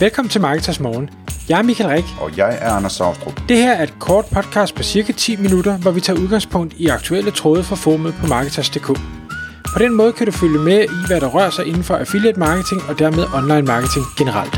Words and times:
Velkommen 0.00 0.30
til 0.30 0.40
Marketers 0.40 0.80
Morgen. 0.80 1.10
Jeg 1.48 1.58
er 1.58 1.62
Michael 1.62 1.90
Rik. 1.90 2.04
Og 2.20 2.36
jeg 2.36 2.58
er 2.60 2.70
Anders 2.70 2.92
Saustrup. 2.92 3.40
Det 3.48 3.56
her 3.56 3.72
er 3.72 3.82
et 3.82 3.94
kort 4.00 4.24
podcast 4.32 4.74
på 4.74 4.82
cirka 4.82 5.12
10 5.12 5.36
minutter, 5.36 5.78
hvor 5.78 5.90
vi 5.90 6.00
tager 6.00 6.20
udgangspunkt 6.20 6.74
i 6.74 6.86
aktuelle 6.86 7.30
tråde 7.30 7.64
fra 7.64 7.76
formet 7.76 8.14
på 8.20 8.26
Marketers.dk. 8.26 8.86
På 9.74 9.78
den 9.78 9.94
måde 9.94 10.12
kan 10.12 10.26
du 10.26 10.32
følge 10.32 10.58
med 10.58 10.84
i, 10.84 11.06
hvad 11.06 11.20
der 11.20 11.26
rører 11.26 11.50
sig 11.50 11.66
inden 11.66 11.82
for 11.84 11.96
affiliate 11.96 12.38
marketing 12.38 12.80
og 12.88 12.98
dermed 12.98 13.24
online 13.38 13.66
marketing 13.72 14.04
generelt. 14.18 14.54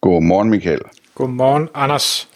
Godmorgen, 0.00 0.50
Michael. 0.50 0.80
Godmorgen, 1.14 1.68
Anders. 1.74 2.28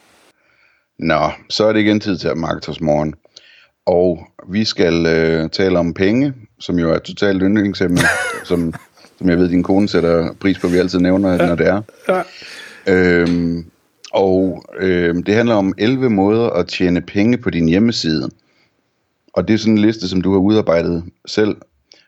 Nå, 0.98 1.30
så 1.50 1.64
er 1.64 1.72
det 1.72 1.80
igen 1.80 2.00
tid 2.00 2.18
til 2.18 2.36
Marketers 2.36 2.80
Morgen. 2.80 3.14
Og 3.86 4.26
vi 4.48 4.64
skal 4.64 5.06
øh, 5.06 5.50
tale 5.50 5.78
om 5.78 5.94
penge, 5.94 6.34
som 6.60 6.78
jo 6.78 6.90
er 6.90 6.96
et 6.96 7.02
totalt 7.02 7.42
yndlingsemne, 7.42 8.00
som, 8.48 8.74
som 9.18 9.28
jeg 9.28 9.38
ved, 9.38 9.48
din 9.48 9.62
kone 9.62 9.88
sætter 9.88 10.32
pris 10.40 10.58
på, 10.58 10.68
vi 10.68 10.78
altid 10.78 10.98
nævner, 10.98 11.30
ja. 11.30 11.46
når 11.46 11.54
det 11.54 11.66
er. 11.66 11.82
Ja. 12.08 12.22
Øhm, 12.86 13.64
og 14.12 14.64
øhm, 14.78 15.22
det 15.22 15.34
handler 15.34 15.54
om 15.54 15.74
11 15.78 16.10
måder 16.10 16.50
at 16.50 16.66
tjene 16.66 17.00
penge 17.00 17.38
på 17.38 17.50
din 17.50 17.68
hjemmeside. 17.68 18.30
Og 19.32 19.48
det 19.48 19.54
er 19.54 19.58
sådan 19.58 19.72
en 19.72 19.78
liste, 19.78 20.08
som 20.08 20.20
du 20.20 20.32
har 20.32 20.38
udarbejdet 20.38 21.04
selv. 21.26 21.56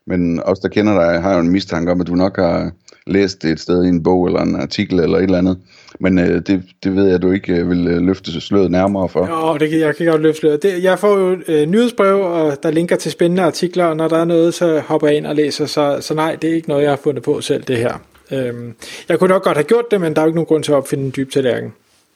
Men 0.06 0.42
os, 0.44 0.58
der 0.58 0.68
kender 0.68 0.94
dig, 0.94 1.22
har 1.22 1.34
jo 1.34 1.40
en 1.40 1.50
mistanke 1.50 1.92
om, 1.92 2.00
at 2.00 2.06
du 2.06 2.14
nok 2.14 2.36
har 2.36 2.70
læst 3.06 3.42
det 3.42 3.50
et 3.50 3.60
sted 3.60 3.84
i 3.84 3.88
en 3.88 4.02
bog 4.02 4.26
eller 4.26 4.40
en 4.40 4.56
artikel 4.56 5.00
eller 5.00 5.18
et 5.18 5.22
eller 5.22 5.38
andet. 5.38 5.58
Men 6.00 6.18
øh, 6.18 6.42
det, 6.46 6.62
det 6.84 6.96
ved 6.96 7.04
jeg, 7.04 7.14
at 7.14 7.22
du 7.22 7.30
ikke 7.30 7.52
øh, 7.52 7.70
vil 7.70 7.86
øh, 7.88 8.02
løfte 8.02 8.40
sløret 8.40 8.70
nærmere 8.70 9.08
for. 9.08 9.26
Jo, 9.26 9.58
det 9.58 9.70
kan, 9.70 9.80
jeg 9.80 9.96
kan 9.96 10.06
godt 10.06 10.22
løfte 10.22 10.40
sløret. 10.40 10.62
Det, 10.62 10.82
jeg 10.82 10.98
får 10.98 11.18
jo 11.18 11.36
øh, 11.48 11.66
nyhedsbrev, 11.66 12.20
og 12.20 12.62
der 12.62 12.70
linker 12.70 12.96
til 12.96 13.12
spændende 13.12 13.42
artikler, 13.42 13.84
og 13.84 13.96
når 13.96 14.08
der 14.08 14.18
er 14.18 14.24
noget, 14.24 14.54
så 14.54 14.80
hopper 14.80 15.08
jeg 15.08 15.16
ind 15.16 15.26
og 15.26 15.34
læser. 15.34 15.66
Så, 15.66 15.98
så 16.00 16.14
nej, 16.14 16.36
det 16.42 16.50
er 16.50 16.54
ikke 16.54 16.68
noget, 16.68 16.82
jeg 16.82 16.90
har 16.90 17.00
fundet 17.04 17.22
på 17.22 17.40
selv, 17.40 17.62
det 17.62 17.76
her. 17.76 17.94
Øhm, 18.30 18.74
jeg 19.08 19.18
kunne 19.18 19.28
nok 19.28 19.42
godt 19.42 19.56
have 19.56 19.64
gjort 19.64 19.84
det, 19.90 20.00
men 20.00 20.14
der 20.14 20.20
er 20.20 20.24
jo 20.24 20.28
ikke 20.28 20.36
nogen 20.36 20.46
grund 20.46 20.64
til 20.64 20.72
at 20.72 20.76
opfinde 20.76 21.04
en 21.04 21.12
dyb 21.16 21.30
tallerken. 21.30 21.72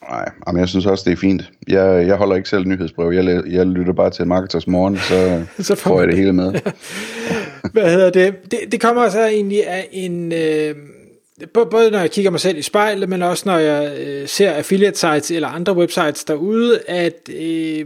Nej, 0.09 0.29
men 0.47 0.59
jeg 0.59 0.67
synes 0.67 0.85
også, 0.85 1.03
det 1.07 1.13
er 1.13 1.17
fint. 1.17 1.51
Jeg, 1.67 2.07
jeg 2.07 2.15
holder 2.15 2.35
ikke 2.35 2.49
selv 2.49 2.67
nyhedsbrev. 2.67 3.11
Jeg, 3.11 3.43
jeg 3.47 3.65
lytter 3.65 3.93
bare 3.93 4.09
til 4.09 4.27
Marketers 4.27 4.67
Morgen, 4.67 4.97
så, 4.97 5.43
så 5.67 5.75
får 5.75 5.99
jeg 5.99 6.07
det 6.07 6.17
hele 6.17 6.33
med. 6.33 6.53
Hvad 7.73 7.91
hedder 7.91 8.09
det? 8.09 8.51
det? 8.51 8.59
Det 8.71 8.81
kommer 8.81 9.09
så 9.09 9.25
egentlig 9.25 9.67
af 9.67 9.87
en... 9.91 10.31
Øh, 10.31 10.75
både 11.53 11.91
når 11.91 11.99
jeg 11.99 12.11
kigger 12.11 12.31
mig 12.31 12.39
selv 12.39 12.57
i 12.57 12.61
spejlet, 12.61 13.09
men 13.09 13.21
også 13.21 13.43
når 13.45 13.57
jeg 13.57 13.99
øh, 13.99 14.27
ser 14.27 14.51
affiliate 14.51 14.99
sites 14.99 15.31
eller 15.31 15.47
andre 15.47 15.75
websites 15.75 16.23
derude, 16.23 16.79
at 16.87 17.29
øh, 17.35 17.85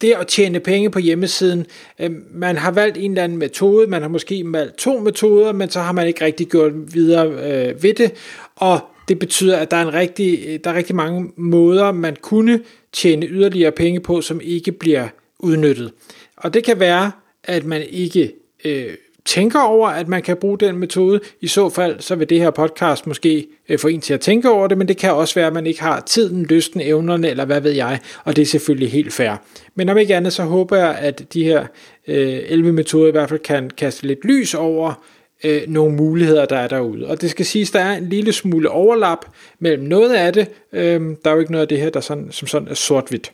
det 0.00 0.12
at 0.12 0.26
tjene 0.26 0.60
penge 0.60 0.90
på 0.90 0.98
hjemmesiden, 0.98 1.66
øh, 1.98 2.10
man 2.30 2.56
har 2.56 2.70
valgt 2.70 2.96
en 2.96 3.10
eller 3.10 3.24
anden 3.24 3.38
metode, 3.38 3.86
man 3.86 4.02
har 4.02 4.08
måske 4.08 4.42
valgt 4.46 4.76
to 4.76 4.98
metoder, 4.98 5.52
men 5.52 5.70
så 5.70 5.80
har 5.80 5.92
man 5.92 6.06
ikke 6.06 6.24
rigtig 6.24 6.46
gjort 6.46 6.72
videre 6.94 7.26
øh, 7.26 7.82
ved 7.82 7.94
det, 7.94 8.12
og 8.56 8.80
det 9.08 9.18
betyder, 9.18 9.56
at 9.56 9.70
der 9.70 9.76
er, 9.76 9.82
en 9.82 9.94
rigtig, 9.94 10.44
øh, 10.46 10.58
der 10.64 10.70
er 10.70 10.74
rigtig 10.74 10.96
mange 10.96 11.30
måder, 11.36 11.92
man 11.92 12.16
kunne 12.20 12.60
tjene 12.92 13.26
yderligere 13.26 13.72
penge 13.72 14.00
på, 14.00 14.20
som 14.20 14.40
ikke 14.42 14.72
bliver 14.72 15.08
udnyttet. 15.38 15.92
Og 16.36 16.54
det 16.54 16.64
kan 16.64 16.80
være, 16.80 17.12
at 17.46 17.64
man 17.64 17.82
ikke 17.90 18.32
øh, 18.64 18.94
tænker 19.24 19.60
over, 19.60 19.88
at 19.88 20.08
man 20.08 20.22
kan 20.22 20.36
bruge 20.36 20.58
den 20.58 20.76
metode. 20.76 21.20
I 21.40 21.46
så 21.46 21.68
fald, 21.68 22.00
så 22.00 22.14
vil 22.14 22.28
det 22.28 22.40
her 22.40 22.50
podcast 22.50 23.06
måske 23.06 23.46
øh, 23.68 23.78
få 23.78 23.88
en 23.88 24.00
til 24.00 24.14
at 24.14 24.20
tænke 24.20 24.50
over 24.50 24.66
det, 24.66 24.78
men 24.78 24.88
det 24.88 24.96
kan 24.96 25.12
også 25.12 25.34
være, 25.34 25.46
at 25.46 25.52
man 25.52 25.66
ikke 25.66 25.82
har 25.82 26.00
tiden, 26.00 26.44
lysten, 26.44 26.80
evnerne, 26.80 27.28
eller 27.28 27.44
hvad 27.44 27.60
ved 27.60 27.70
jeg, 27.70 28.00
og 28.24 28.36
det 28.36 28.42
er 28.42 28.46
selvfølgelig 28.46 28.90
helt 28.90 29.12
fair. 29.12 29.32
Men 29.74 29.88
om 29.88 29.98
ikke 29.98 30.16
andet, 30.16 30.32
så 30.32 30.42
håber 30.42 30.76
jeg, 30.76 30.96
at 31.00 31.34
de 31.34 31.44
her 31.44 31.66
øh, 32.08 32.40
11 32.46 32.72
metoder 32.72 33.08
i 33.08 33.10
hvert 33.10 33.28
fald 33.28 33.40
kan 33.40 33.70
kaste 33.70 34.06
lidt 34.06 34.24
lys 34.24 34.54
over 34.54 35.04
øh, 35.44 35.62
nogle 35.68 35.94
muligheder, 35.94 36.46
der 36.46 36.56
er 36.56 36.68
derude. 36.68 37.06
Og 37.06 37.20
det 37.20 37.30
skal 37.30 37.46
siges, 37.46 37.70
der 37.70 37.80
er 37.80 37.96
en 37.96 38.08
lille 38.08 38.32
smule 38.32 38.70
overlap 38.70 39.26
mellem 39.58 39.84
noget 39.84 40.14
af 40.14 40.32
det. 40.32 40.48
Øh, 40.72 41.00
der 41.24 41.30
er 41.30 41.34
jo 41.34 41.40
ikke 41.40 41.52
noget 41.52 41.62
af 41.62 41.68
det 41.68 41.80
her, 41.80 41.90
der 41.90 42.00
sådan, 42.00 42.28
som 42.30 42.48
sådan 42.48 42.68
er 42.68 42.74
sort-hvidt. 42.74 43.32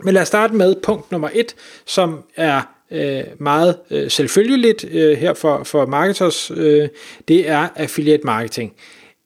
Men 0.00 0.14
lad 0.14 0.22
os 0.22 0.28
starte 0.28 0.54
med 0.54 0.74
punkt 0.82 1.12
nummer 1.12 1.28
et, 1.34 1.54
som 1.86 2.22
er 2.36 2.73
øh, 2.90 3.24
meget 3.38 3.76
øh, 3.90 4.10
selvfølgeligt 4.10 4.84
øh, 4.90 5.18
her 5.18 5.34
for, 5.34 5.64
for 5.64 5.86
marketers, 5.86 6.50
øh, 6.50 6.88
det 7.28 7.48
er 7.48 7.68
affiliate 7.76 8.24
marketing. 8.24 8.72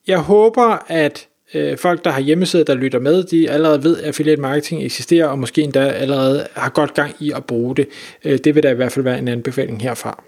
Jeg 0.06 0.18
håber, 0.18 0.86
at 0.86 1.28
øh, 1.54 1.78
folk, 1.78 2.04
der 2.04 2.10
har 2.10 2.20
hjemmesider, 2.20 2.64
der 2.64 2.74
lytter 2.74 2.98
med, 2.98 3.24
de 3.24 3.50
allerede 3.50 3.84
ved, 3.84 3.98
at 3.98 4.04
affiliate 4.04 4.40
marketing 4.40 4.84
eksisterer, 4.84 5.26
og 5.26 5.38
måske 5.38 5.62
endda 5.62 5.80
allerede 5.80 6.46
har 6.54 6.70
godt 6.70 6.94
gang 6.94 7.14
i 7.20 7.32
at 7.32 7.44
bruge 7.44 7.76
det. 7.76 7.88
Øh, 8.24 8.38
det 8.44 8.54
vil 8.54 8.62
da 8.62 8.70
i 8.70 8.74
hvert 8.74 8.92
fald 8.92 9.04
være 9.04 9.18
en 9.18 9.28
anbefaling 9.28 9.82
herfra. 9.82 10.22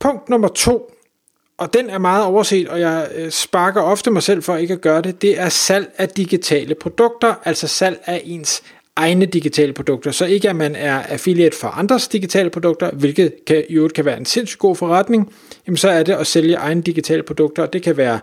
Punkt 0.00 0.28
nummer 0.28 0.48
to, 0.48 0.90
og 1.58 1.74
den 1.74 1.90
er 1.90 1.98
meget 1.98 2.24
overset, 2.24 2.68
og 2.68 2.80
jeg 2.80 3.08
øh, 3.14 3.30
sparker 3.30 3.82
ofte 3.82 4.10
mig 4.10 4.22
selv 4.22 4.42
for 4.42 4.56
ikke 4.56 4.74
at 4.74 4.80
gøre 4.80 5.02
det, 5.02 5.22
det 5.22 5.40
er 5.40 5.48
salg 5.48 5.90
af 5.98 6.08
digitale 6.08 6.74
produkter, 6.74 7.34
altså 7.44 7.68
salg 7.68 8.00
af 8.06 8.22
ens 8.24 8.62
egne 8.98 9.26
digitale 9.26 9.72
produkter. 9.72 10.10
Så 10.10 10.26
ikke 10.26 10.50
at 10.50 10.56
man 10.56 10.76
er 10.76 11.02
affiliate 11.02 11.56
for 11.56 11.68
andres 11.68 12.08
digitale 12.08 12.50
produkter, 12.50 12.90
hvilket 12.90 13.32
kan, 13.46 13.64
i 13.68 13.74
øvrigt 13.74 13.94
kan 13.94 14.04
være 14.04 14.16
en 14.18 14.26
sindssygt 14.26 14.58
god 14.58 14.76
forretning, 14.76 15.32
jamen 15.66 15.76
så 15.76 15.88
er 15.88 16.02
det 16.02 16.12
at 16.12 16.26
sælge 16.26 16.54
egne 16.54 16.82
digitale 16.82 17.22
produkter. 17.22 17.66
Det 17.66 17.82
kan 17.82 17.96
være 17.96 18.18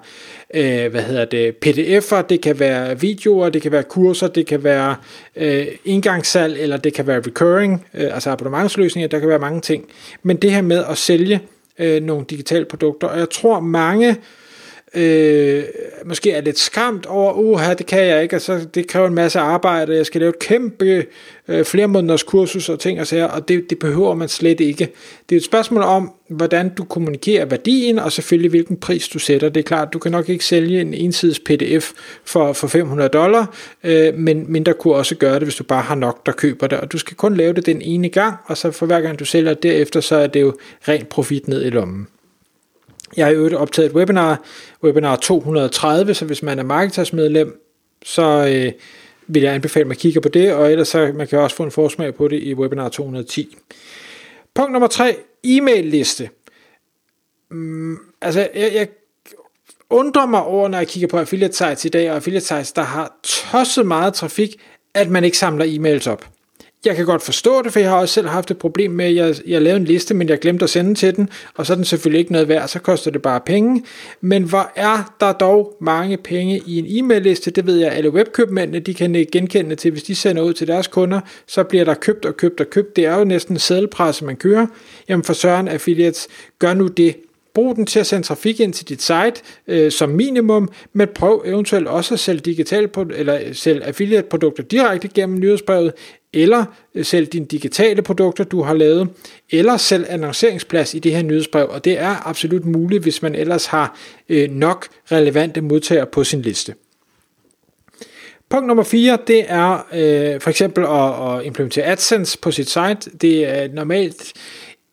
øh, 0.53 0.91
hvad 0.91 1.01
hedder 1.01 1.25
det, 1.25 1.55
pdf'er, 1.65 2.21
det 2.21 2.41
kan 2.41 2.59
være 2.59 2.99
videoer, 2.99 3.49
det 3.49 3.61
kan 3.61 3.71
være 3.71 3.83
kurser, 3.83 4.27
det 4.27 4.47
kan 4.47 4.63
være 4.63 4.95
øh, 5.35 5.67
indgangssalg, 5.85 6.59
eller 6.59 6.77
det 6.77 6.93
kan 6.93 7.07
være 7.07 7.21
recurring, 7.27 7.85
øh, 7.93 8.13
altså 8.13 8.29
abonnementsløsninger, 8.29 9.07
der 9.07 9.19
kan 9.19 9.29
være 9.29 9.39
mange 9.39 9.61
ting. 9.61 9.85
Men 10.23 10.37
det 10.37 10.51
her 10.51 10.61
med 10.61 10.83
at 10.89 10.97
sælge 10.97 11.41
øh, 11.79 12.03
nogle 12.03 12.25
digitale 12.29 12.65
produkter, 12.65 13.07
og 13.07 13.19
jeg 13.19 13.29
tror 13.29 13.59
mange 13.59 14.17
øh, 14.93 15.63
måske 16.05 16.31
er 16.31 16.41
lidt 16.41 16.59
skræmt 16.59 17.05
over, 17.05 17.33
uha, 17.33 17.73
det 17.73 17.85
kan 17.85 18.05
jeg 18.05 18.23
ikke, 18.23 18.33
altså 18.33 18.65
det 18.73 18.87
kræver 18.87 19.07
en 19.07 19.13
masse 19.13 19.39
arbejde, 19.39 19.95
jeg 19.95 20.05
skal 20.05 20.21
lave 20.21 20.29
et 20.29 20.39
kæmpe 20.39 21.05
øh, 21.47 21.65
flere 21.65 21.87
måneders 21.87 22.23
kursus 22.23 22.69
og 22.69 22.79
ting 22.79 22.99
og 22.99 23.07
sager, 23.07 23.25
og 23.25 23.47
det, 23.47 23.69
det 23.69 23.79
behøver 23.79 24.13
man 24.13 24.29
slet 24.29 24.59
ikke. 24.59 24.91
Det 25.29 25.35
er 25.35 25.39
et 25.39 25.45
spørgsmål 25.45 25.81
om, 25.81 26.11
hvordan 26.29 26.69
du 26.69 26.83
kommunikerer 26.83 27.45
værdien, 27.45 27.99
og 27.99 28.11
selvfølgelig 28.11 28.49
hvilken 28.49 28.77
pris 28.77 29.07
du 29.07 29.19
sætter. 29.19 29.49
Det 29.49 29.59
er 29.59 29.63
klart, 29.63 29.93
du 29.93 29.99
kan 29.99 30.11
nok 30.11 30.29
ikke 30.29 30.45
sælge 30.45 30.81
en 30.81 30.93
ensides 30.93 31.39
pdf 31.39 31.91
for, 32.25 32.53
for 32.53 32.67
500 32.67 33.09
dollar, 33.09 33.55
øh, 33.83 34.13
men, 34.13 34.45
mindre 34.51 34.65
der 34.65 34.77
kunne 34.77 34.95
også 34.95 35.15
gøre 35.15 35.35
det, 35.35 35.43
hvis 35.43 35.55
du 35.55 35.63
bare 35.63 35.81
har 35.81 35.95
nok, 35.95 36.25
der 36.25 36.31
køber 36.31 36.67
det, 36.67 36.79
og 36.79 36.91
du 36.91 36.97
skal 36.97 37.17
kun 37.17 37.37
lave 37.37 37.53
det 37.53 37.65
den 37.65 37.81
ene 37.81 38.09
gang, 38.09 38.35
og 38.45 38.57
så 38.57 38.71
for 38.71 38.85
hver 38.85 39.01
gang 39.01 39.19
du 39.19 39.25
sælger 39.25 39.53
derefter, 39.53 40.01
så 40.01 40.15
er 40.15 40.27
det 40.27 40.41
jo 40.41 40.55
rent 40.87 41.09
profit 41.09 41.47
ned 41.47 41.65
i 41.65 41.69
lommen. 41.69 42.07
Jeg 43.17 43.25
har 43.25 43.33
jo 43.33 43.57
optaget 43.57 43.89
et 43.89 43.95
webinar, 43.95 44.41
webinar 44.83 45.15
230, 45.15 46.13
så 46.13 46.25
hvis 46.25 46.43
man 46.43 46.59
er 46.59 46.63
marketers 46.63 47.13
medlem, 47.13 47.61
så 48.05 48.23
øh, 48.23 48.71
vil 49.27 49.41
jeg 49.41 49.53
anbefale, 49.53 49.81
at 49.81 49.87
man 49.87 49.97
kigger 49.97 50.21
på 50.21 50.29
det, 50.29 50.53
og 50.53 50.71
ellers 50.71 50.87
så 50.87 51.11
man 51.15 51.27
kan 51.27 51.39
også 51.39 51.55
få 51.55 51.63
en 51.63 51.71
forsmag 51.71 52.15
på 52.15 52.27
det 52.27 52.43
i 52.43 52.53
webinar 52.53 52.89
210. 52.89 53.57
Punkt 54.55 54.71
nummer 54.71 54.87
3, 54.87 55.17
e-mail 55.43 55.85
liste. 55.85 56.29
Mm, 57.51 57.97
altså, 58.21 58.39
jeg, 58.55 58.71
jeg 58.73 58.87
undrer 59.89 60.25
mig 60.25 60.43
over, 60.43 60.67
når 60.67 60.77
jeg 60.77 60.87
kigger 60.87 61.07
på 61.07 61.17
affiliate 61.17 61.53
sites 61.53 61.85
i 61.85 61.89
dag, 61.89 62.09
og 62.09 62.15
affiliate 62.15 62.45
sites, 62.45 62.71
der 62.71 62.81
har 62.81 63.19
tosset 63.23 63.85
meget 63.85 64.13
trafik, 64.13 64.55
at 64.93 65.09
man 65.09 65.23
ikke 65.23 65.37
samler 65.37 65.65
e-mails 65.65 66.07
op. 66.07 66.25
Jeg 66.85 66.95
kan 66.95 67.05
godt 67.05 67.21
forstå 67.21 67.61
det, 67.61 67.73
for 67.73 67.79
jeg 67.79 67.89
har 67.89 67.97
også 67.97 68.13
selv 68.13 68.27
haft 68.27 68.51
et 68.51 68.57
problem 68.57 68.91
med, 68.91 69.05
at 69.05 69.15
jeg, 69.15 69.35
jeg 69.47 69.61
lavede 69.61 69.79
en 69.79 69.85
liste, 69.85 70.13
men 70.13 70.29
jeg 70.29 70.39
glemte 70.39 70.63
at 70.63 70.69
sende 70.69 70.95
til 70.95 71.15
den, 71.15 71.29
og 71.55 71.65
så 71.65 71.73
er 71.73 71.75
den 71.75 71.85
selvfølgelig 71.85 72.19
ikke 72.19 72.31
noget 72.31 72.47
værd, 72.47 72.67
så 72.67 72.79
koster 72.79 73.11
det 73.11 73.21
bare 73.21 73.39
penge. 73.45 73.83
Men 74.21 74.43
hvor 74.43 74.71
er 74.75 75.13
der 75.19 75.33
dog 75.33 75.77
mange 75.81 76.17
penge 76.17 76.61
i 76.65 76.79
en 76.79 76.85
e-mail-liste, 76.89 77.51
det 77.51 77.65
ved 77.65 77.77
jeg, 77.77 77.91
alle 77.91 78.09
webkøbmændene, 78.09 78.79
de 78.79 78.93
kan 78.93 79.27
genkende 79.31 79.75
til, 79.75 79.91
hvis 79.91 80.03
de 80.03 80.15
sender 80.15 80.43
ud 80.43 80.53
til 80.53 80.67
deres 80.67 80.87
kunder, 80.87 81.19
så 81.47 81.63
bliver 81.63 81.85
der 81.85 81.93
købt 81.93 82.25
og 82.25 82.37
købt 82.37 82.59
og 82.59 82.69
købt. 82.69 82.95
Det 82.95 83.05
er 83.05 83.17
jo 83.17 83.23
næsten 83.23 83.59
sædelpresse, 83.59 84.25
man 84.25 84.35
kører. 84.35 84.67
Jamen 85.09 85.23
for 85.23 85.33
Søren 85.33 85.67
Affiliates, 85.67 86.27
gør 86.59 86.73
nu 86.73 86.87
det. 86.87 87.15
Brug 87.55 87.75
den 87.75 87.85
til 87.85 87.99
at 87.99 88.07
sende 88.07 88.27
trafik 88.27 88.59
ind 88.59 88.73
til 88.73 88.89
dit 88.89 89.01
site 89.01 89.33
øh, 89.67 89.91
som 89.91 90.09
minimum, 90.09 90.69
men 90.93 91.07
prøv 91.15 91.43
eventuelt 91.45 91.87
også 91.87 92.13
at 92.13 92.19
sælge 92.19 92.39
digital, 92.39 92.89
eller 93.15 93.39
øh, 93.45 93.55
sælge 93.55 93.83
affiliate 93.83 94.27
produkter 94.29 94.63
direkte 94.63 95.07
gennem 95.07 95.39
nyhedsbrevet, 95.39 95.93
eller 96.33 96.65
øh, 96.95 97.05
sælg 97.05 97.33
dine 97.33 97.45
digitale 97.45 98.01
produkter, 98.01 98.43
du 98.43 98.61
har 98.61 98.73
lavet, 98.73 99.09
eller 99.49 99.77
sælg 99.77 100.05
annonceringsplads 100.09 100.93
i 100.93 100.99
det 100.99 101.15
her 101.15 101.23
nyhedsbrev, 101.23 101.67
og 101.69 101.85
det 101.85 101.99
er 101.99 102.27
absolut 102.27 102.65
muligt, 102.65 103.03
hvis 103.03 103.21
man 103.21 103.35
ellers 103.35 103.65
har 103.65 103.97
øh, 104.29 104.49
nok 104.49 104.87
relevante 105.11 105.61
modtagere 105.61 106.05
på 106.05 106.23
sin 106.23 106.41
liste. 106.41 106.73
Punkt 108.49 108.67
nummer 108.67 108.83
4, 108.83 109.17
det 109.27 109.45
er 109.47 109.73
øh, 109.93 110.41
for 110.41 110.49
eksempel 110.49 110.83
at, 110.83 111.39
at 111.39 111.45
implementere 111.45 111.85
AdSense 111.85 112.37
på 112.39 112.51
sit 112.51 112.69
site. 112.69 113.11
Det 113.21 113.45
er 113.45 113.67
normalt 113.73 114.33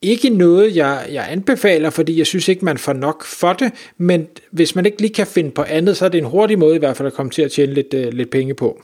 ikke 0.02 0.30
noget, 0.30 0.76
jeg, 0.76 1.08
jeg 1.12 1.26
anbefaler, 1.30 1.90
fordi 1.90 2.18
jeg 2.18 2.26
synes 2.26 2.48
ikke, 2.48 2.64
man 2.64 2.78
får 2.78 2.92
nok 2.92 3.24
for 3.24 3.52
det, 3.52 3.72
men 3.98 4.26
hvis 4.50 4.74
man 4.74 4.86
ikke 4.86 5.00
lige 5.00 5.14
kan 5.14 5.26
finde 5.26 5.50
på 5.50 5.62
andet, 5.62 5.96
så 5.96 6.04
er 6.04 6.08
det 6.08 6.18
en 6.18 6.24
hurtig 6.24 6.58
måde 6.58 6.76
i 6.76 6.78
hvert 6.78 6.96
fald 6.96 7.06
at 7.06 7.12
komme 7.12 7.30
til 7.30 7.42
at 7.42 7.50
tjene 7.50 7.74
lidt, 7.74 7.94
øh, 7.94 8.12
lidt 8.12 8.30
penge 8.30 8.54
på. 8.54 8.82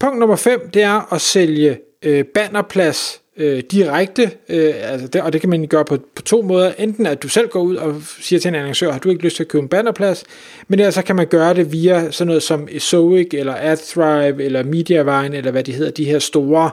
Punkt 0.00 0.18
nummer 0.18 0.36
5, 0.36 0.70
det 0.74 0.82
er 0.82 1.12
at 1.14 1.20
sælge 1.20 1.78
øh, 2.02 2.24
bannerplads 2.24 3.22
øh, 3.36 3.62
direkte, 3.70 4.30
øh, 4.48 4.74
altså 4.76 5.08
det, 5.08 5.22
og 5.22 5.32
det 5.32 5.40
kan 5.40 5.50
man 5.50 5.66
gøre 5.66 5.84
på, 5.84 5.98
på 6.14 6.22
to 6.22 6.42
måder. 6.42 6.72
Enten 6.78 7.06
at 7.06 7.22
du 7.22 7.28
selv 7.28 7.48
går 7.48 7.60
ud 7.60 7.76
og 7.76 8.02
siger 8.20 8.40
til 8.40 8.48
en 8.48 8.54
annoncør, 8.54 8.92
har 8.92 8.98
du 8.98 9.10
ikke 9.10 9.22
lyst 9.22 9.36
til 9.36 9.42
at 9.42 9.48
købe 9.48 9.62
en 9.62 9.68
bannerplads, 9.68 10.24
men 10.68 10.78
ellers 10.78 10.94
så 10.94 11.02
kan 11.02 11.16
man 11.16 11.26
gøre 11.26 11.54
det 11.54 11.72
via 11.72 12.10
sådan 12.10 12.26
noget 12.26 12.42
som 12.42 12.68
Ezoic, 12.70 13.28
eller 13.32 13.54
AdThrive, 13.54 14.42
eller 14.42 14.64
Mediavine, 14.64 15.36
eller 15.36 15.50
hvad 15.50 15.64
de 15.64 15.72
hedder, 15.72 15.90
de 15.90 16.04
her 16.04 16.18
store 16.18 16.70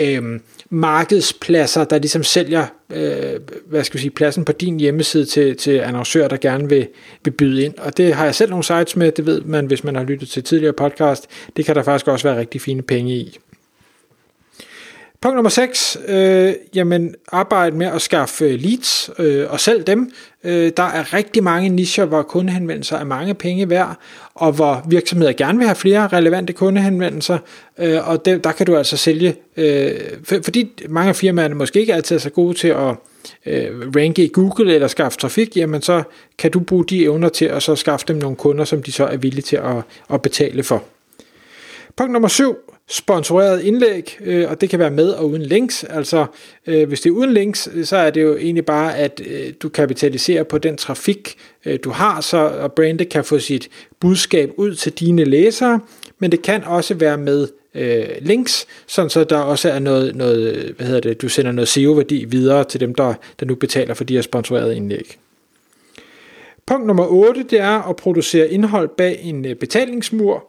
øh, 0.00 0.40
markedspladser, 0.70 1.84
der 1.84 1.98
ligesom 1.98 2.22
sælger 2.22 2.66
øh, 2.90 3.40
hvad 3.66 3.84
skal 3.84 3.98
vi 3.98 4.00
sige, 4.02 4.10
pladsen 4.10 4.44
på 4.44 4.52
din 4.52 4.80
hjemmeside 4.80 5.24
til, 5.24 5.56
til 5.56 5.70
annoncører, 5.70 6.28
der 6.28 6.36
gerne 6.36 6.68
vil, 6.68 6.88
vil 7.24 7.30
byde 7.30 7.62
ind. 7.62 7.74
Og 7.78 7.96
det 7.96 8.14
har 8.14 8.24
jeg 8.24 8.34
selv 8.34 8.50
nogle 8.50 8.64
sites 8.64 8.96
med, 8.96 9.12
det 9.12 9.26
ved 9.26 9.40
man, 9.40 9.66
hvis 9.66 9.84
man 9.84 9.96
har 9.96 10.04
lyttet 10.04 10.28
til 10.28 10.42
tidligere 10.42 10.72
podcast. 10.72 11.26
Det 11.56 11.64
kan 11.64 11.74
der 11.74 11.82
faktisk 11.82 12.08
også 12.08 12.28
være 12.28 12.38
rigtig 12.38 12.60
fine 12.60 12.82
penge 12.82 13.12
i. 13.12 13.38
Punkt 15.26 15.36
nummer 15.36 15.50
6, 15.50 15.98
øh, 16.08 16.54
jamen 16.74 17.14
arbejde 17.32 17.76
med 17.76 17.86
at 17.86 18.02
skaffe 18.02 18.44
øh, 18.44 18.60
leads 18.60 19.10
øh, 19.18 19.50
og 19.50 19.60
sælge 19.60 19.82
dem. 19.82 20.10
Øh, 20.44 20.72
der 20.76 20.82
er 20.82 21.14
rigtig 21.14 21.44
mange 21.44 21.68
nicher, 21.68 22.04
hvor 22.04 22.22
kundehenvendelser 22.22 22.96
er 22.96 23.04
mange 23.04 23.34
penge 23.34 23.70
værd, 23.70 23.96
og 24.34 24.52
hvor 24.52 24.84
virksomheder 24.88 25.32
gerne 25.32 25.58
vil 25.58 25.66
have 25.66 25.76
flere 25.76 26.08
relevante 26.08 26.52
kundehenvendelser, 26.52 27.38
øh, 27.78 28.08
og 28.08 28.24
det, 28.24 28.44
der 28.44 28.52
kan 28.52 28.66
du 28.66 28.76
altså 28.76 28.96
sælge, 28.96 29.36
øh, 29.56 29.90
for, 30.24 30.36
fordi 30.44 30.72
mange 30.88 31.08
af 31.08 31.16
firmaerne 31.16 31.54
måske 31.54 31.80
ikke 31.80 31.94
altid 31.94 32.16
er 32.16 32.20
så 32.20 32.30
gode 32.30 32.54
til 32.54 32.68
at 32.68 32.94
øh, 33.46 33.92
ranke 33.96 34.24
i 34.24 34.28
Google 34.28 34.74
eller 34.74 34.88
skaffe 34.88 35.18
trafik, 35.18 35.56
jamen 35.56 35.82
så 35.82 36.02
kan 36.38 36.50
du 36.50 36.60
bruge 36.60 36.84
de 36.84 37.02
evner 37.02 37.28
til 37.28 37.44
at 37.44 37.62
så 37.62 37.76
skaffe 37.76 38.06
dem 38.08 38.16
nogle 38.16 38.36
kunder, 38.36 38.64
som 38.64 38.82
de 38.82 38.92
så 38.92 39.04
er 39.04 39.16
villige 39.16 39.42
til 39.42 39.56
at, 39.56 39.76
at 40.12 40.22
betale 40.22 40.62
for. 40.62 40.84
Punkt 41.96 42.12
nummer 42.12 42.28
7, 42.28 42.56
sponsoreret 42.88 43.62
indlæg, 43.62 44.18
øh, 44.20 44.50
og 44.50 44.60
det 44.60 44.70
kan 44.70 44.78
være 44.78 44.90
med 44.90 45.08
og 45.08 45.30
uden 45.30 45.42
links. 45.42 45.84
Altså, 45.84 46.26
øh, 46.66 46.88
hvis 46.88 47.00
det 47.00 47.10
er 47.10 47.14
uden 47.14 47.32
links, 47.32 47.68
øh, 47.74 47.84
så 47.84 47.96
er 47.96 48.10
det 48.10 48.22
jo 48.22 48.36
egentlig 48.36 48.66
bare, 48.66 48.96
at 48.96 49.20
øh, 49.26 49.52
du 49.62 49.68
kapitaliserer 49.68 50.42
på 50.42 50.58
den 50.58 50.76
trafik, 50.76 51.36
øh, 51.64 51.78
du 51.84 51.90
har, 51.90 52.20
så 52.20 52.36
og 52.36 52.72
brandet 52.72 53.08
kan 53.08 53.24
få 53.24 53.38
sit 53.38 53.68
budskab 54.00 54.50
ud 54.56 54.74
til 54.74 54.92
dine 54.92 55.24
læsere, 55.24 55.80
men 56.18 56.32
det 56.32 56.42
kan 56.42 56.64
også 56.64 56.94
være 56.94 57.18
med 57.18 57.48
øh, 57.74 58.06
links, 58.20 58.66
sådan 58.86 59.10
så 59.10 59.24
der 59.24 59.38
også 59.38 59.70
er 59.70 59.78
noget, 59.78 60.16
noget 60.16 60.74
hvad 60.76 60.86
hedder 60.86 61.00
det, 61.00 61.22
du 61.22 61.28
sender 61.28 61.52
noget 61.52 61.68
SEO-værdi 61.68 62.24
videre 62.24 62.64
til 62.64 62.80
dem, 62.80 62.94
der, 62.94 63.14
der 63.40 63.46
nu 63.46 63.54
betaler 63.54 63.94
for 63.94 64.04
de 64.04 64.14
her 64.14 64.22
sponsorerede 64.22 64.76
indlæg. 64.76 65.18
Punkt 66.66 66.86
nummer 66.86 67.06
8, 67.06 67.42
det 67.50 67.60
er 67.60 67.88
at 67.88 67.96
producere 67.96 68.50
indhold 68.50 68.88
bag 68.88 69.20
en 69.22 69.44
øh, 69.44 69.54
betalingsmur. 69.54 70.44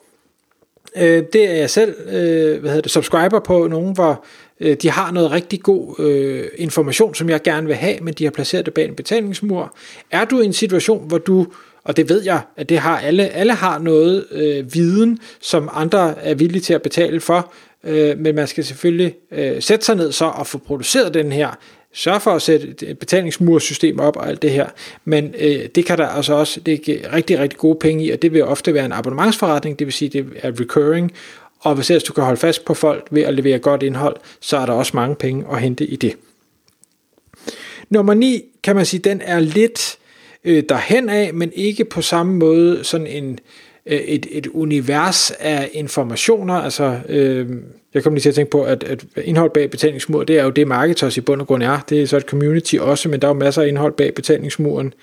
Øh, 0.99 1.23
det 1.33 1.49
er 1.49 1.53
jeg 1.53 1.69
selv 1.69 1.95
øh, 2.07 2.59
hvad 2.59 2.69
hedder 2.69 2.81
det, 2.81 2.91
subscriber 2.91 3.39
på, 3.39 3.67
nogen 3.67 3.94
hvor 3.94 4.25
øh, 4.59 4.77
de 4.81 4.89
har 4.89 5.11
noget 5.11 5.31
rigtig 5.31 5.61
god 5.61 5.99
øh, 5.99 6.45
information, 6.57 7.15
som 7.15 7.29
jeg 7.29 7.41
gerne 7.41 7.67
vil 7.67 7.75
have, 7.75 7.99
men 8.01 8.13
de 8.13 8.23
har 8.23 8.31
placeret 8.31 8.65
det 8.65 8.73
bag 8.73 8.85
en 8.85 8.95
betalingsmur. 8.95 9.75
Er 10.11 10.25
du 10.25 10.41
i 10.41 10.45
en 10.45 10.53
situation, 10.53 11.07
hvor 11.07 11.17
du 11.17 11.47
og 11.88 11.97
det 11.97 12.09
ved 12.09 12.23
jeg, 12.23 12.41
at 12.57 12.69
det 12.69 12.79
har 12.79 12.99
alle. 12.99 13.29
Alle 13.29 13.53
har 13.53 13.79
noget 13.79 14.25
øh, 14.31 14.73
viden, 14.73 15.19
som 15.41 15.69
andre 15.73 16.19
er 16.19 16.35
villige 16.35 16.61
til 16.61 16.73
at 16.73 16.81
betale 16.81 17.19
for, 17.19 17.53
øh, 17.83 18.19
men 18.19 18.35
man 18.35 18.47
skal 18.47 18.63
selvfølgelig 18.63 19.15
øh, 19.31 19.61
sætte 19.61 19.85
sig 19.85 19.95
ned 19.95 20.11
så 20.11 20.25
og 20.25 20.47
få 20.47 20.57
produceret 20.57 21.13
den 21.13 21.31
her 21.31 21.57
sørge 21.93 22.19
for 22.19 22.31
at 22.31 22.41
sætte 22.41 22.75
et 22.87 22.99
betalingsmursystem 22.99 23.99
op 23.99 24.15
og 24.15 24.27
alt 24.27 24.41
det 24.41 24.51
her. 24.51 24.69
Men 25.05 25.35
øh, 25.39 25.65
det 25.75 25.85
kan 25.85 25.97
der 25.97 26.07
altså 26.07 26.33
også 26.33 26.59
det 26.59 27.07
rigtig, 27.13 27.39
rigtig 27.39 27.59
gode 27.59 27.79
penge 27.79 28.05
i, 28.05 28.09
og 28.09 28.21
det 28.21 28.33
vil 28.33 28.43
ofte 28.43 28.73
være 28.73 28.85
en 28.85 28.91
abonnementsforretning, 28.91 29.79
det 29.79 29.87
vil 29.87 29.93
sige, 29.93 30.09
det 30.09 30.25
er 30.35 30.51
recurring. 30.59 31.11
Og 31.59 31.75
hvis 31.75 31.89
ellers 31.89 32.03
du 32.03 32.13
kan 32.13 32.23
holde 32.23 32.39
fast 32.39 32.65
på 32.65 32.73
folk 32.73 33.07
ved 33.11 33.21
at 33.21 33.33
levere 33.33 33.59
godt 33.59 33.83
indhold, 33.83 34.15
så 34.39 34.57
er 34.57 34.65
der 34.65 34.73
også 34.73 34.91
mange 34.95 35.15
penge 35.15 35.45
at 35.51 35.61
hente 35.61 35.85
i 35.85 35.95
det. 35.95 36.15
Nummer 37.89 38.13
9, 38.13 38.43
kan 38.63 38.75
man 38.75 38.85
sige, 38.85 38.99
den 38.99 39.21
er 39.21 39.39
lidt 39.39 39.97
øh, 40.43 40.63
derhen 40.69 41.09
af, 41.09 41.33
men 41.33 41.51
ikke 41.55 41.85
på 41.85 42.01
samme 42.01 42.35
måde 42.35 42.83
sådan 42.83 43.07
en, 43.07 43.31
øh, 43.31 43.37
Øh, 43.87 43.99
et, 43.99 44.27
et 44.31 44.47
univers 44.47 45.31
af 45.31 45.69
informationer. 45.73 46.53
Altså, 46.53 46.99
øh, 47.09 47.49
jeg 47.93 48.03
kom 48.03 48.13
lige 48.13 48.21
til 48.21 48.29
at 48.29 48.35
tænke 48.35 48.51
på, 48.51 48.63
at, 48.63 48.83
at 48.83 49.05
indhold 49.23 49.51
bag 49.51 49.71
betalingsmur, 49.71 50.23
det 50.23 50.39
er 50.39 50.43
jo 50.43 50.49
det, 50.49 50.67
Marketers 50.67 51.17
i 51.17 51.21
bund 51.21 51.41
og 51.41 51.47
grund 51.47 51.63
er. 51.63 51.79
Det 51.89 52.01
er 52.01 52.05
så 52.05 52.17
et 52.17 52.23
community 52.23 52.75
også, 52.75 53.09
men 53.09 53.21
der 53.21 53.27
er 53.27 53.33
jo 53.33 53.39
masser 53.39 53.61
af 53.61 53.67
indhold 53.67 53.93
bag 53.93 54.13
betalingsmuren. 54.13 54.93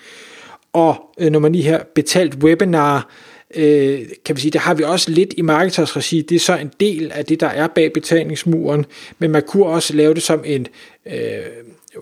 Og 0.73 0.95
øh, 1.19 1.31
nummer 1.31 1.49
9 1.49 1.61
her, 1.61 1.83
betalt 1.95 2.35
webinar, 2.35 3.09
øh, 3.55 3.99
kan 4.25 4.35
vi 4.35 4.41
sige, 4.41 4.51
det 4.51 4.61
har 4.61 4.73
vi 4.73 4.83
også 4.83 5.11
lidt 5.11 5.33
i 5.37 5.41
Marketers 5.41 5.97
regi. 5.97 6.21
Det 6.21 6.35
er 6.35 6.39
så 6.39 6.57
en 6.57 6.71
del 6.79 7.11
af 7.11 7.25
det, 7.25 7.39
der 7.39 7.47
er 7.47 7.67
bag 7.67 7.93
betalingsmuren, 7.93 8.85
men 9.19 9.31
man 9.31 9.43
kunne 9.47 9.65
også 9.65 9.95
lave 9.95 10.13
det 10.13 10.23
som 10.23 10.43
en 10.45 10.67
øh, 11.05 11.15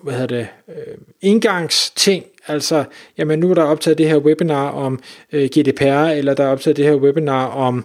hvad 0.02 0.14
hedder 0.14 0.36
det, 0.36 0.46
øh, 0.68 0.96
indgangsting, 1.20 2.24
altså, 2.46 2.84
jamen 3.18 3.38
nu 3.38 3.50
er 3.50 3.54
der 3.54 3.62
optaget 3.62 3.98
det 3.98 4.08
her 4.08 4.16
webinar 4.16 4.70
om 4.70 5.00
øh, 5.32 5.48
GDPR, 5.58 5.84
eller 5.84 6.34
der 6.34 6.44
er 6.44 6.48
optaget 6.48 6.76
det 6.76 6.84
her 6.84 6.94
webinar 6.94 7.46
om 7.46 7.84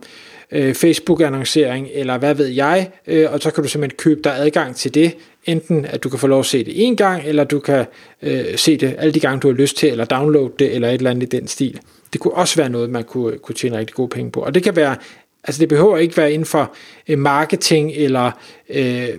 øh, 0.51 0.75
Facebook-annoncering, 0.75 1.88
eller 1.94 2.17
hvad 2.17 2.35
ved 2.35 2.47
jeg, 2.47 2.91
øh, 3.07 3.33
og 3.33 3.39
så 3.39 3.51
kan 3.51 3.63
du 3.63 3.69
simpelthen 3.69 3.97
købe 3.97 4.21
dig 4.23 4.33
adgang 4.38 4.75
til 4.75 4.94
det, 4.94 5.17
enten 5.45 5.85
at 5.85 6.03
du 6.03 6.09
kan 6.09 6.19
få 6.19 6.27
lov 6.27 6.39
at 6.39 6.45
se 6.45 6.63
det 6.63 6.88
en 6.88 6.95
gang, 6.95 7.23
eller 7.25 7.44
du 7.44 7.59
kan 7.59 7.85
øh, 8.21 8.57
se 8.57 8.77
det 8.77 8.95
alle 8.97 9.13
de 9.13 9.19
gange, 9.19 9.39
du 9.39 9.47
har 9.47 9.56
lyst 9.56 9.77
til, 9.77 9.89
eller 9.89 10.06
downloade 10.06 10.51
det, 10.59 10.75
eller 10.75 10.88
et 10.88 10.94
eller 10.94 11.09
andet 11.11 11.33
i 11.33 11.38
den 11.38 11.47
stil. 11.47 11.79
Det 12.13 12.21
kunne 12.21 12.33
også 12.33 12.56
være 12.56 12.69
noget, 12.69 12.89
man 12.89 13.03
kunne, 13.03 13.38
kunne 13.38 13.56
tjene 13.56 13.77
rigtig 13.77 13.95
gode 13.95 14.09
penge 14.09 14.31
på, 14.31 14.39
og 14.39 14.56
det 14.56 14.63
kan 14.63 14.75
være 14.75 14.95
Altså 15.44 15.59
det 15.59 15.69
behøver 15.69 15.97
ikke 15.97 16.18
være 16.18 16.33
inden 16.33 16.45
for 16.45 16.74
øh, 17.07 17.18
marketing 17.18 17.91
eller 17.91 18.31
øh, 18.69 19.09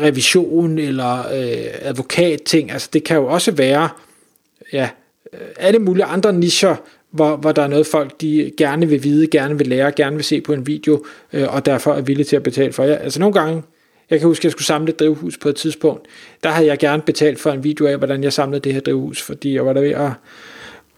revision 0.00 0.78
eller 0.78 1.18
øh, 1.18 1.66
advokatting. 1.80 2.70
Altså 2.70 2.88
det 2.92 3.04
kan 3.04 3.16
jo 3.16 3.26
også 3.26 3.52
være 3.52 3.88
ja, 4.72 4.88
øh, 5.32 5.40
alle 5.56 5.78
mulige 5.78 6.04
andre 6.04 6.32
nischer, 6.32 6.76
hvor, 7.10 7.36
hvor 7.36 7.52
der 7.52 7.62
er 7.62 7.66
noget 7.66 7.86
folk, 7.86 8.20
de 8.20 8.52
gerne 8.56 8.88
vil 8.88 9.04
vide, 9.04 9.26
gerne 9.26 9.58
vil 9.58 9.66
lære, 9.66 9.92
gerne 9.92 10.16
vil 10.16 10.24
se 10.24 10.40
på 10.40 10.52
en 10.52 10.66
video, 10.66 11.04
øh, 11.32 11.54
og 11.54 11.66
derfor 11.66 11.94
er 11.94 12.00
villige 12.00 12.26
til 12.26 12.36
at 12.36 12.42
betale 12.42 12.72
for. 12.72 12.84
Ja, 12.84 12.94
altså 12.94 13.20
nogle 13.20 13.34
gange, 13.34 13.62
jeg 14.10 14.18
kan 14.18 14.28
huske, 14.28 14.40
at 14.40 14.44
jeg 14.44 14.52
skulle 14.52 14.66
samle 14.66 14.92
et 14.92 14.98
drivhus 14.98 15.38
på 15.38 15.48
et 15.48 15.56
tidspunkt, 15.56 16.06
der 16.42 16.50
havde 16.50 16.68
jeg 16.68 16.78
gerne 16.78 17.02
betalt 17.02 17.40
for 17.40 17.50
en 17.50 17.64
video 17.64 17.86
af, 17.86 17.98
hvordan 17.98 18.22
jeg 18.22 18.32
samlede 18.32 18.60
det 18.60 18.72
her 18.72 18.80
drivhus, 18.80 19.22
fordi 19.22 19.54
jeg 19.54 19.66
var 19.66 19.72
der 19.72 19.80
ved 19.80 19.90
at 19.90 20.10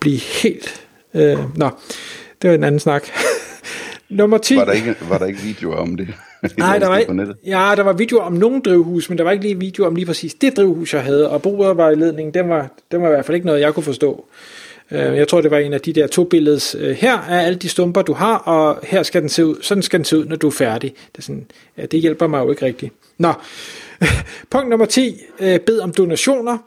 blive 0.00 0.18
helt... 0.18 0.86
Øh, 1.14 1.38
nå, 1.56 1.70
det 2.42 2.50
var 2.50 2.54
en 2.54 2.64
anden 2.64 2.80
snak. 2.80 3.08
Nummer 4.12 4.38
10. 4.38 4.56
Var 4.56 4.64
der 4.64 4.72
ikke, 4.72 4.96
var 5.08 5.18
der 5.18 5.26
ikke 5.26 5.40
videoer 5.40 5.76
om 5.76 5.96
det? 5.96 6.08
Nej, 6.58 6.78
der 6.78 6.88
var, 6.88 6.98
ikke, 6.98 7.34
ja, 7.46 7.72
der 7.76 7.82
var 7.82 7.92
videoer 7.92 8.22
om 8.22 8.32
nogle 8.32 8.60
drivhus, 8.60 9.08
men 9.08 9.18
der 9.18 9.24
var 9.24 9.30
ikke 9.30 9.44
lige 9.44 9.58
videoer 9.58 9.88
om 9.88 9.94
lige 9.94 10.06
præcis 10.06 10.34
det 10.34 10.56
drivhus, 10.56 10.94
jeg 10.94 11.02
havde. 11.02 11.30
Og 11.30 11.42
bordet 11.42 11.76
var 11.76 11.90
i 11.90 11.94
ledningen, 11.94 12.34
den 12.34 12.48
var, 12.48 12.70
den 12.92 13.02
var 13.02 13.08
i 13.08 13.10
hvert 13.10 13.24
fald 13.24 13.34
ikke 13.34 13.46
noget, 13.46 13.60
jeg 13.60 13.74
kunne 13.74 13.82
forstå. 13.82 14.24
Øh, 14.90 15.16
jeg 15.16 15.28
tror, 15.28 15.40
det 15.40 15.50
var 15.50 15.58
en 15.58 15.72
af 15.72 15.80
de 15.80 15.92
der 15.92 16.06
to 16.06 16.24
billeder. 16.24 16.74
Øh, 16.78 16.96
her 16.96 17.18
er 17.18 17.40
alle 17.40 17.58
de 17.58 17.68
stumper, 17.68 18.02
du 18.02 18.12
har, 18.12 18.36
og 18.36 18.78
her 18.82 19.02
skal 19.02 19.20
den 19.20 19.28
se 19.28 19.46
ud. 19.46 19.56
Sådan 19.62 19.82
skal 19.82 19.98
den 19.98 20.04
se 20.04 20.18
ud, 20.18 20.24
når 20.24 20.36
du 20.36 20.46
er 20.46 20.50
færdig. 20.50 20.94
Det, 21.12 21.18
er 21.18 21.22
sådan, 21.22 21.46
ja, 21.78 21.86
det 21.86 22.00
hjælper 22.00 22.26
mig 22.26 22.40
jo 22.40 22.50
ikke 22.50 22.66
rigtigt. 22.66 22.92
Nå, 23.18 23.32
punkt 24.50 24.70
nummer 24.70 24.86
10. 24.86 25.20
Øh, 25.40 25.60
bed 25.60 25.78
om 25.80 25.92
donationer. 25.92 26.58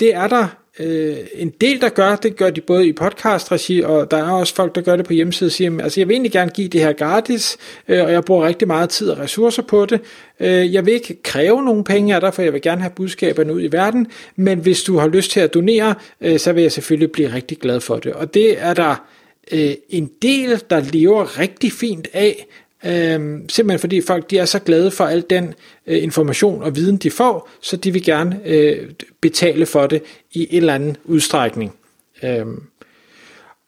Det 0.00 0.14
er 0.14 0.26
der 0.26 0.63
øh, 0.78 1.16
en 1.34 1.52
del, 1.60 1.80
der 1.80 1.88
gør, 1.88 2.16
det 2.16 2.36
gør 2.36 2.50
de 2.50 2.60
både 2.60 2.86
i 2.86 2.92
podcast-regi, 2.92 3.80
og 3.80 4.10
der 4.10 4.16
er 4.16 4.30
også 4.30 4.54
folk, 4.54 4.74
der 4.74 4.80
gør 4.80 4.96
det 4.96 5.06
på 5.06 5.12
hjemmesiden, 5.12 5.50
siger, 5.50 5.82
altså 5.82 6.00
jeg 6.00 6.08
vil 6.08 6.14
egentlig 6.14 6.32
gerne 6.32 6.50
give 6.50 6.68
det 6.68 6.80
her 6.80 6.92
gratis, 6.92 7.56
øh, 7.88 8.04
og 8.04 8.12
jeg 8.12 8.24
bruger 8.24 8.46
rigtig 8.46 8.68
meget 8.68 8.90
tid 8.90 9.10
og 9.10 9.18
ressourcer 9.18 9.62
på 9.62 9.86
det. 9.86 10.00
Øh, 10.40 10.74
jeg 10.74 10.86
vil 10.86 10.94
ikke 10.94 11.22
kræve 11.22 11.62
nogen 11.62 11.84
penge 11.84 12.14
af 12.14 12.20
dig, 12.20 12.34
for 12.34 12.42
jeg 12.42 12.52
vil 12.52 12.62
gerne 12.62 12.80
have 12.80 12.92
budskaberne 12.96 13.54
ud 13.54 13.62
i 13.62 13.72
verden, 13.72 14.06
men 14.36 14.58
hvis 14.58 14.82
du 14.82 14.98
har 14.98 15.08
lyst 15.08 15.30
til 15.30 15.40
at 15.40 15.54
donere, 15.54 15.94
øh, 16.20 16.38
så 16.38 16.52
vil 16.52 16.62
jeg 16.62 16.72
selvfølgelig 16.72 17.12
blive 17.12 17.34
rigtig 17.34 17.58
glad 17.58 17.80
for 17.80 17.96
det. 17.96 18.12
Og 18.12 18.34
det 18.34 18.62
er 18.62 18.74
der 18.74 19.04
øh, 19.52 19.74
en 19.88 20.10
del, 20.22 20.62
der 20.70 20.80
lever 20.92 21.38
rigtig 21.38 21.72
fint 21.72 22.08
af, 22.12 22.46
Øhm, 22.86 23.48
simpelthen 23.48 23.78
fordi 23.78 24.00
folk 24.00 24.30
de 24.30 24.38
er 24.38 24.44
så 24.44 24.58
glade 24.58 24.90
for 24.90 25.04
al 25.04 25.24
den 25.30 25.54
øh, 25.86 26.02
information 26.02 26.62
og 26.62 26.76
viden, 26.76 26.96
de 26.96 27.10
får, 27.10 27.48
så 27.60 27.76
de 27.76 27.92
vil 27.92 28.04
gerne 28.04 28.40
øh, 28.44 28.90
betale 29.20 29.66
for 29.66 29.86
det 29.86 30.02
i 30.32 30.46
en 30.50 30.56
eller 30.56 30.74
anden 30.74 30.96
udstrækning. 31.04 31.74
Øh. 32.22 32.46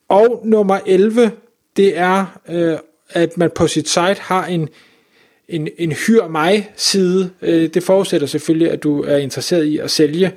og 0.09 0.41
nummer 0.45 0.79
11, 0.87 1.31
det 1.77 1.99
er, 1.99 2.41
øh, 2.49 2.79
at 3.11 3.39
man 3.39 3.51
på 3.55 3.67
sit 3.67 3.89
site 3.89 4.17
har 4.21 4.47
en, 4.47 4.69
en, 5.49 5.69
en 5.79 5.93
hyr 5.93 6.29
mig 6.29 6.71
side. 6.77 7.31
Øh, 7.43 7.69
det 7.75 7.83
forudsætter 7.83 8.27
selvfølgelig, 8.27 8.71
at 8.71 8.83
du 8.83 9.03
er 9.03 9.17
interesseret 9.17 9.65
i 9.65 9.79
at 9.79 9.91
sælge 9.91 10.33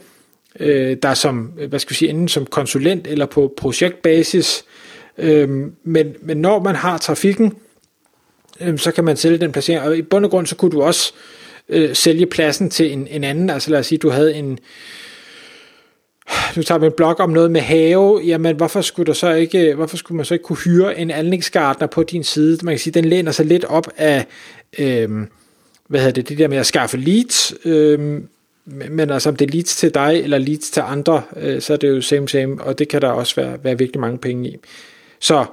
øh, 0.59 0.97
der 1.03 1.13
som, 1.13 1.37
hvad 1.69 1.79
skal 1.79 1.89
vi 1.89 1.95
sige, 1.95 2.09
enten 2.09 2.27
som 2.27 2.45
konsulent 2.45 3.07
eller 3.07 3.25
på 3.25 3.53
projektbasis. 3.57 4.65
Øh, 5.17 5.49
men, 5.83 6.15
men 6.21 6.37
når 6.37 6.59
man 6.63 6.75
har 6.75 6.97
trafikken, 6.97 7.53
øh, 8.61 8.77
så 8.77 8.91
kan 8.91 9.03
man 9.03 9.17
sælge 9.17 9.37
den 9.37 9.51
placering. 9.51 9.81
Og 9.81 9.97
i 9.97 10.01
bund 10.01 10.25
og 10.25 10.31
grund, 10.31 10.47
så 10.47 10.55
kunne 10.55 10.71
du 10.71 10.81
også 10.81 11.13
øh, 11.69 11.95
sælge 11.95 12.25
pladsen 12.25 12.69
til 12.69 12.91
en, 12.91 13.07
en 13.07 13.23
anden. 13.23 13.49
Altså 13.49 13.71
lad 13.71 13.79
os 13.79 13.87
sige, 13.87 13.99
du 13.99 14.09
havde 14.09 14.35
en, 14.35 14.59
nu 16.55 16.63
tager 16.63 16.79
vi 16.79 16.85
en 16.85 16.91
blog 16.97 17.19
om 17.19 17.29
noget 17.29 17.51
med 17.51 17.61
have, 17.61 18.21
jamen 18.25 18.55
hvorfor 18.55 18.81
skulle, 18.81 19.07
der 19.07 19.13
så 19.13 19.33
ikke, 19.33 19.69
øh, 19.69 19.75
hvorfor 19.75 19.97
skulle 19.97 20.15
man 20.15 20.25
så 20.25 20.33
ikke 20.33 20.43
kunne 20.43 20.57
hyre 20.57 20.99
en 20.99 21.11
anlægsgartner 21.11 21.87
på 21.87 22.03
din 22.03 22.23
side? 22.23 22.57
Man 22.63 22.71
kan 22.71 22.79
sige, 22.79 22.93
den 22.93 23.05
læner 23.05 23.31
sig 23.31 23.45
lidt 23.45 23.65
op 23.65 23.87
af, 23.97 24.25
øh, 24.79 25.09
hvad 25.87 25.99
hedder 25.99 26.13
det, 26.13 26.29
det 26.29 26.37
der 26.37 26.47
med 26.47 26.57
at 26.57 26.65
skaffe 26.65 26.97
leads, 26.97 27.53
øh, 27.65 28.21
men 28.65 29.09
altså 29.09 29.29
om 29.29 29.35
det 29.35 29.47
er 29.47 29.53
leads 29.53 29.75
til 29.75 29.93
dig, 29.93 30.21
eller 30.23 30.37
leads 30.37 30.69
til 30.71 30.81
andre, 30.85 31.21
øh, 31.37 31.61
så 31.61 31.73
er 31.73 31.77
det 31.77 31.89
jo 31.89 32.01
same 32.01 32.29
same, 32.29 32.63
og 32.63 32.79
det 32.79 32.87
kan 32.87 33.01
der 33.01 33.09
også 33.09 33.35
være, 33.35 33.57
være 33.63 33.77
virkelig 33.77 33.99
mange 33.99 34.17
penge 34.17 34.49
i. 34.49 34.57
Så 35.19 35.45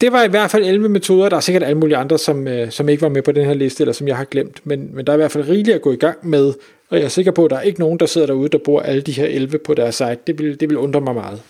det 0.00 0.12
var 0.12 0.22
i 0.22 0.28
hvert 0.28 0.50
fald 0.50 0.64
11 0.64 0.88
metoder, 0.88 1.28
der 1.28 1.36
er 1.36 1.40
sikkert 1.40 1.62
alle 1.62 1.78
mulige 1.78 1.96
andre, 1.96 2.18
som, 2.18 2.48
øh, 2.48 2.70
som 2.70 2.88
ikke 2.88 3.02
var 3.02 3.08
med 3.08 3.22
på 3.22 3.32
den 3.32 3.46
her 3.46 3.54
liste, 3.54 3.82
eller 3.82 3.92
som 3.92 4.08
jeg 4.08 4.16
har 4.16 4.24
glemt, 4.24 4.60
men, 4.64 4.90
men 4.94 5.06
der 5.06 5.12
er 5.12 5.16
i 5.16 5.20
hvert 5.20 5.32
fald 5.32 5.48
rigeligt 5.48 5.74
at 5.74 5.82
gå 5.82 5.92
i 5.92 5.96
gang 5.96 6.16
med, 6.22 6.52
og 6.90 6.98
jeg 6.98 7.04
er 7.04 7.08
sikker 7.08 7.32
på, 7.32 7.44
at 7.44 7.50
der 7.50 7.56
er 7.56 7.60
ikke 7.60 7.80
nogen, 7.80 8.00
der 8.00 8.06
sidder 8.06 8.26
derude, 8.26 8.48
der 8.48 8.58
bruger 8.64 8.82
alle 8.82 9.02
de 9.02 9.12
her 9.12 9.26
11 9.26 9.58
på 9.66 9.74
deres 9.74 9.94
site. 9.94 10.18
Det 10.26 10.38
vil, 10.38 10.60
det 10.60 10.68
vil 10.68 10.78
undre 10.78 11.00
mig 11.00 11.14
meget. 11.14 11.42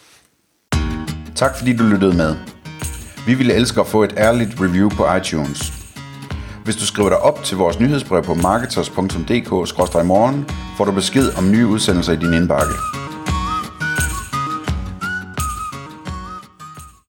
Tak 1.35 1.59
fordi 1.59 1.76
du 1.76 1.85
lyttede 1.85 2.17
med. 2.17 2.35
Vi 3.26 3.35
ville 3.35 3.55
elske 3.55 3.81
at 3.81 3.87
få 3.87 4.03
et 4.03 4.15
ærligt 4.19 4.50
review 4.61 4.88
på 4.88 5.05
iTunes. 5.17 5.73
Hvis 6.65 6.76
du 6.76 6.87
skriver 6.87 7.09
dig 7.09 7.19
op 7.19 7.45
til 7.45 7.57
vores 7.57 7.81
nyhedsbrev 7.81 8.23
på 8.23 8.35
marketers.dk-morgen, 8.35 10.47
får 10.76 10.85
du 10.85 10.93
besked 10.93 11.38
om 11.38 11.50
nye 11.50 11.67
udsendelser 11.67 12.12
i 12.12 12.17
din 12.17 12.35
indbakke. 12.35 12.73